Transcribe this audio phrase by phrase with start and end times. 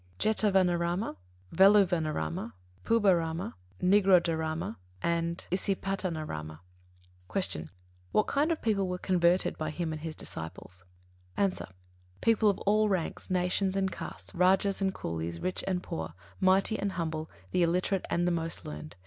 [0.17, 1.15] Jetāvanārāma;
[1.55, 2.53] Veluvanārāma;
[2.85, 3.53] Pubbārāma;
[3.83, 6.57] Nigrodhārāma and Isipatanārāma.
[7.29, 7.51] 96.
[7.51, 7.69] Q.
[8.11, 10.83] What kind of people were converted by him and his disciples?
[11.37, 11.53] A.
[12.19, 16.93] People of all ranks, nations and castes; rājas and coolies, rich and poor, mighty and
[16.93, 18.95] humble, the illiterate and the most learned.